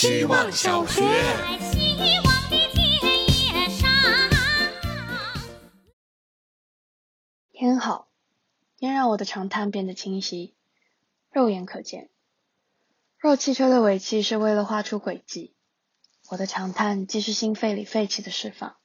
[0.00, 1.02] 希望小学。
[1.02, 2.88] 在希望的田
[3.28, 3.86] 野上。
[7.52, 8.08] 天好，
[8.78, 10.54] 天让我的长叹变得清晰，
[11.30, 12.08] 肉眼可见。
[13.18, 15.54] 若汽车的尾气是为了画出轨迹，
[16.30, 18.76] 我的长叹既是心肺里废气的释放。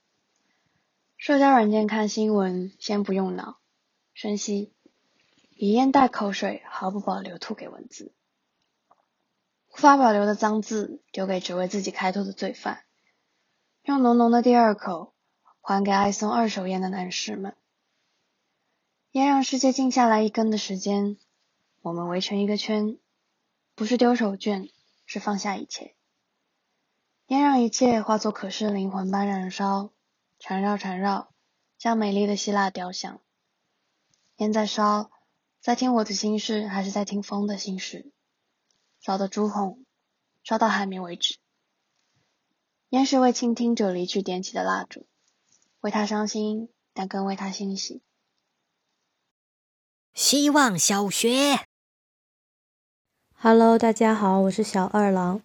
[1.16, 3.60] 社交软件看新闻，先不用脑，
[4.14, 4.74] 深吸，
[5.56, 8.12] 以烟袋口水，毫不保留吐给文字。
[9.76, 12.86] 无法保留的脏字，丢给只为自己开脱的罪犯。
[13.84, 15.14] 用浓浓的第二口，
[15.60, 17.58] 还给爱送二手烟的男士们。
[19.12, 21.18] 烟让世界静下来一根的时间，
[21.82, 22.98] 我们围成一个圈，
[23.76, 24.72] 不是丢手绢，
[25.06, 25.94] 是放下一切。
[27.28, 29.92] 烟让一切化作可视灵魂般燃烧，
[30.40, 31.34] 缠绕缠绕，
[31.78, 33.20] 像美丽的希腊雕像。
[34.38, 35.12] 烟在烧，
[35.60, 38.14] 在听我的心事，还是在听风的心事？
[39.00, 39.84] 烧得朱红，
[40.44, 41.38] 烧到海绵为止。
[42.90, 45.06] 烟是为倾听者离去点起的蜡烛，
[45.82, 48.02] 为他伤心，但更为他欣喜。
[50.14, 51.66] 希望小学。
[53.34, 55.42] Hello，大家好，我是小二郎。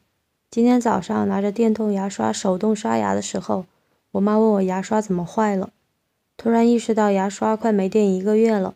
[0.50, 3.66] 今天早上拿着电动牙刷手动刷牙的时候，
[4.12, 5.72] 我妈问我牙刷怎么坏了。
[6.36, 8.74] 突然意识到牙刷快没电一个月了。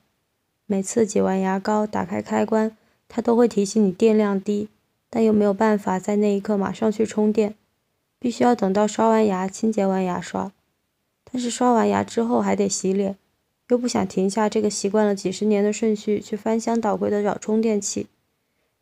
[0.67, 2.77] 每次挤完牙膏，打开开关，
[3.09, 4.69] 它都会提醒你电量低，
[5.09, 7.55] 但又没有办法在那一刻马上去充电，
[8.19, 10.53] 必须要等到刷完牙、清洁完牙刷。
[11.31, 13.17] 但是刷完牙之后还得洗脸，
[13.69, 18.07] 又不想停下这个习惯了几十年的顺序去翻箱倒柜的找充电器。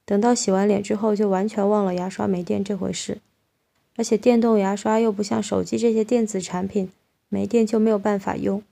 [0.04, 3.18] 等到洗完脸之后，就完全忘了牙刷没电这回事。
[3.96, 6.90] 而且电动牙刷又不像手机这些电子产品，
[7.28, 8.62] 没电就没有办法用。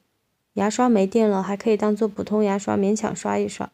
[0.54, 3.70] 牙刷没电了，还可以当做普通牙刷勉强刷一刷。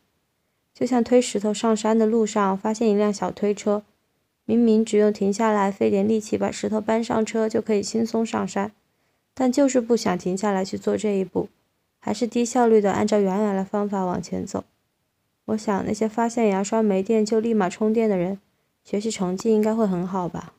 [0.78, 3.82] 就像推石头上山的路上，发现一辆小推车，
[4.44, 8.72] 明明只用停下来费点力气把石头搬上车就可以轻松上山，
[9.33, 11.48] 但就是不想停下来去做这一步，
[11.98, 14.64] 还是低效率的按照原来的方法往前走。
[15.46, 18.39] 我想那些发现牙刷没电就立马充电的人，
[18.84, 20.52] 学习成绩应该会很好吧。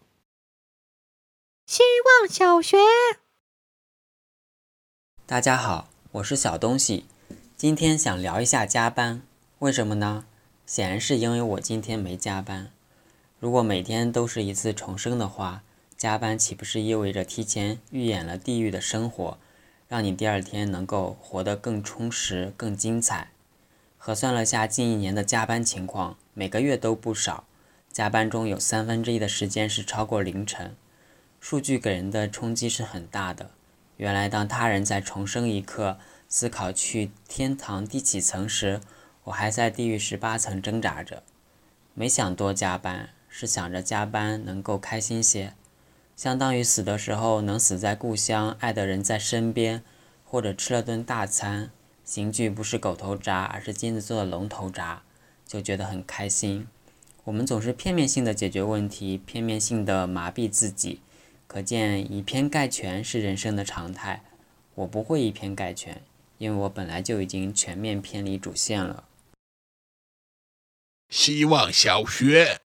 [1.68, 1.84] 希
[2.24, 2.78] 望小学。
[5.28, 7.06] 大家好，我是小东西，
[7.56, 9.22] 今天想聊一下加班，
[9.59, 10.23] 为什么呢？
[10.68, 12.69] 显然是因为我今天没加班。
[13.40, 15.63] 如果每天都是一次重生的话，
[15.97, 19.40] 加班岂不是意味着提前预演了地狱的生活，
[19.88, 23.31] 让你第二天能够活得更充实、更精彩？
[23.97, 27.45] 核算了下近一年的加班情况，每个月都不少，
[27.91, 30.75] 加班中有三分之一的时间是超过凌晨，
[31.39, 33.50] 数据给人的冲击是很大的。
[33.95, 35.97] 原来，当他人在重生一刻
[36.29, 38.79] 思考去天堂第几层时，
[39.28, 41.22] 我还在地狱十八层挣扎着。
[41.94, 45.54] 没想多加班，是想着加班能够开心些，
[46.16, 49.84] 相当于死的时候能死在故乡，爱的人在身边，
[50.24, 51.72] 或者吃了顿大餐，
[52.06, 55.00] 刑具不是狗头铡，而是金子做的龙头铡，
[55.46, 56.66] 就觉得很开心。
[57.26, 61.02] 我们总是片面性的解决问题，片面性的麻痹自己。
[61.48, 64.22] 可见以偏概全是人生的常态。
[64.76, 66.02] 我不会以偏概全，
[66.38, 69.04] 因为我本来就已经全面偏离主线了。
[71.09, 72.59] 希望小学。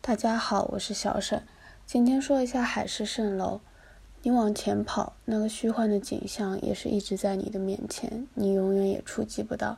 [0.00, 1.46] 大家好，我是小沈。
[1.84, 3.60] 今天说一下海市蜃楼。
[4.22, 9.76] 你往前跑，那个虚幻的景象也是一直在你的面前，你永远也触及不到。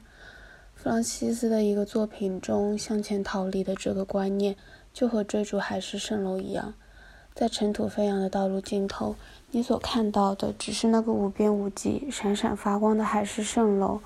[0.77, 4.55] 弗朗西斯的一个作品中，向前逃离的这个观念，
[4.93, 6.75] 就和追逐海市蜃楼一样。
[7.35, 9.17] 在尘土飞扬的道路尽头，
[9.51, 14.01] 你所看到的只是那个无边无际、闪闪发光的海市蜃楼，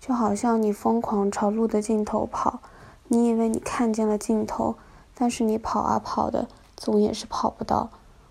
[0.00, 2.60] 就好像你疯狂朝路的尽头跑，
[3.08, 4.76] 你以为你看见了尽头，
[5.14, 7.90] 但是你跑啊跑的，总也是跑不到，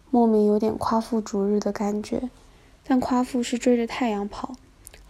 [0.09, 2.29] 莫名有点夸父逐日的感觉。
[2.83, 4.53] 但夸父是追着太阳跑，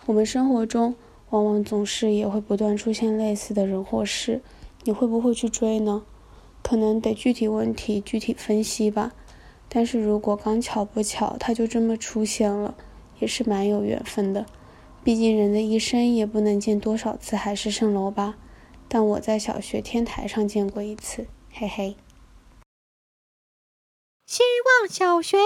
[0.07, 0.95] 我们生活中
[1.29, 4.41] 往往总是也会不断出现类似的人或事，
[4.83, 6.01] 你会不会去追呢？
[6.63, 9.13] 可能得具体问题具体分析吧。
[9.69, 12.73] 但是如果刚巧不巧，他就这么出现了，
[13.19, 14.45] 也是蛮有缘分的。
[15.07, 18.37] 毕竟人的一生也不能见多少次海市蜃楼吧。
[18.89, 21.95] 但我在小学天台上见过一次，嘿嘿。
[24.25, 24.43] 希
[24.81, 25.37] 望小学。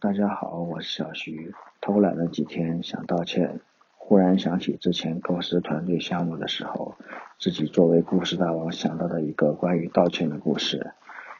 [0.00, 1.54] 大家好，我是小徐。
[1.80, 3.60] 偷懒了几天，想道歉，
[3.96, 6.96] 忽然想起之前构思团队项目的时候，
[7.38, 10.92] 自己作为故事大王想到的一个关于道歉的故事。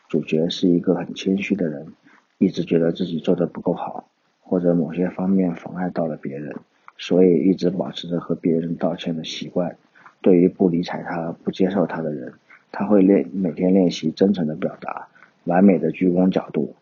[0.09, 1.93] 主角是一个很谦虚的人，
[2.39, 4.09] 一直觉得自己做的不够好，
[4.49, 6.57] 或者某些方面妨碍到了别人，
[6.97, 9.77] 所以一直保持着和别人道歉的习惯。
[10.23, 12.33] 对于不理睬他、不接受他的人，
[12.73, 15.09] 他会练每天练习真诚的表达，
[15.45, 16.75] 完美的鞠躬角度。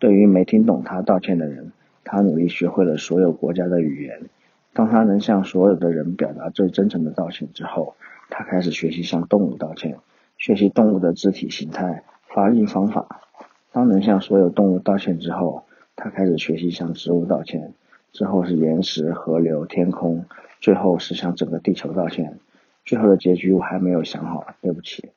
[0.00, 1.70] 对于没听懂他道歉的人，
[2.02, 4.22] 他努力学会了所有国家的语言。
[4.74, 7.94] 当他能向所有的人表达最真诚的道歉之后，
[8.30, 9.98] 他开始学习向动物道歉，
[10.38, 13.20] 学习动物的肢体形态、发音方法。
[13.70, 15.64] 当能向所有动物道歉之后，
[15.96, 17.74] 他开始学习向植物道歉，
[18.12, 20.24] 之后是岩石、河流、天空，
[20.60, 22.38] 最后是向整个地球道歉。
[22.84, 25.10] 最后的结局我还没有想好，对不起。